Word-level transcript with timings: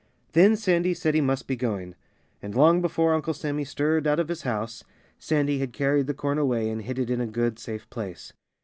Then 0.31 0.55
Sandy 0.55 0.95
said 0.95 1.13
he 1.13 1.21
must 1.21 1.45
be 1.45 1.55
going. 1.55 1.93
And 2.41 2.55
long 2.55 2.81
before 2.81 3.13
Uncle 3.13 3.35
Sammy 3.35 3.63
stirred 3.63 4.07
out 4.07 4.19
of 4.19 4.29
his 4.29 4.41
house 4.41 4.83
Sandy 5.19 5.59
had 5.59 5.73
carried 5.73 6.07
the 6.07 6.15
corn 6.15 6.39
away 6.39 6.71
and 6.71 6.81
hid 6.81 6.97
it 6.97 7.11
in 7.11 7.21
a 7.21 7.27
good, 7.27 7.59
safe 7.59 7.87
place. 7.91 8.33